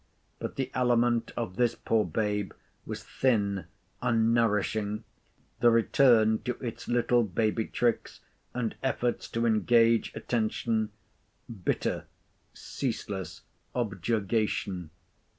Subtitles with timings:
[0.39, 2.53] But the aliment of this poor babe
[2.87, 3.65] was thin,
[4.01, 5.03] unnourishing;
[5.59, 8.19] the return to its little baby tricks,
[8.51, 10.89] and efforts to engage attention,
[11.63, 12.05] bitter
[12.51, 13.41] ceaseless
[13.75, 14.89] objurgation.